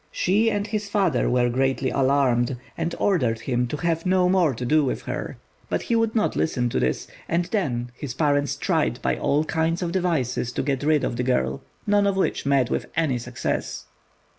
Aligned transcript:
She 0.11 0.49
and 0.49 0.65
his 0.65 0.89
father 0.89 1.29
were 1.29 1.47
greatly 1.47 1.91
alarmed, 1.91 2.57
and 2.75 2.95
ordered 2.97 3.41
him 3.41 3.67
to 3.67 3.77
have 3.85 4.03
no 4.03 4.27
more 4.27 4.55
to 4.55 4.65
do 4.65 4.83
with 4.83 5.03
her; 5.03 5.37
but 5.69 5.83
he 5.83 5.95
would 5.95 6.15
not 6.15 6.35
listen 6.35 6.69
to 6.69 6.79
this, 6.79 7.07
and 7.29 7.45
then 7.51 7.91
his 7.93 8.15
parents 8.15 8.55
tried 8.55 8.99
by 9.03 9.15
all 9.15 9.43
kinds 9.43 9.83
of 9.83 9.91
devices 9.91 10.51
to 10.53 10.63
get 10.63 10.81
rid 10.81 11.03
of 11.03 11.17
the 11.17 11.23
girl, 11.23 11.61
none 11.85 12.07
of 12.07 12.17
which 12.17 12.47
met 12.47 12.71
with 12.71 12.87
any 12.95 13.19
success. 13.19 13.85